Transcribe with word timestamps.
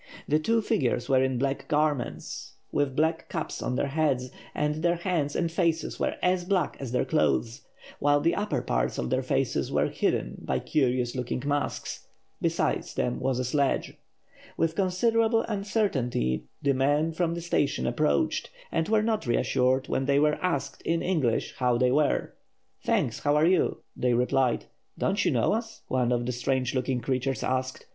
The 0.27 0.39
two 0.39 0.63
figures 0.63 1.07
were 1.09 1.23
in 1.23 1.37
black 1.37 1.67
garments, 1.67 2.53
with 2.71 2.95
black 2.95 3.29
caps 3.29 3.61
on 3.61 3.75
their 3.75 3.89
heads, 3.89 4.31
and 4.55 4.81
their 4.81 4.95
hands 4.95 5.35
and 5.35 5.51
faces 5.51 5.99
were 5.99 6.15
as 6.23 6.43
black 6.43 6.75
as 6.79 6.91
their 6.91 7.05
clothes, 7.05 7.61
while 7.99 8.19
the 8.19 8.33
upper 8.33 8.63
parts 8.63 8.97
of 8.97 9.11
their 9.11 9.21
faces 9.21 9.71
were 9.71 9.85
hidden 9.89 10.41
by 10.43 10.57
curious 10.57 11.15
looking 11.15 11.43
masks. 11.45 12.07
Beside 12.41 12.83
them 12.95 13.19
was 13.19 13.37
a 13.37 13.45
sledge. 13.45 13.93
With 14.57 14.73
considerable 14.75 15.41
uncertainty 15.43 16.45
the 16.63 16.73
men 16.73 17.11
from 17.11 17.35
the 17.35 17.39
station 17.41 17.85
approached, 17.85 18.49
and 18.71 18.89
were 18.89 19.03
not 19.03 19.27
reassured 19.27 19.87
when 19.87 20.05
they 20.05 20.17
were 20.17 20.39
asked, 20.41 20.81
in 20.81 21.03
English, 21.03 21.53
how 21.57 21.77
they 21.77 21.91
were. 21.91 22.33
"Thanks; 22.83 23.19
how 23.19 23.35
are 23.35 23.45
you?" 23.45 23.83
they 23.95 24.15
replied. 24.15 24.65
"Don't 24.97 25.23
you 25.23 25.29
know 25.29 25.53
us?" 25.53 25.83
one 25.89 26.11
of 26.11 26.25
the 26.25 26.31
strange 26.31 26.73
looking 26.73 27.01
creatures 27.01 27.43
asked. 27.43 27.85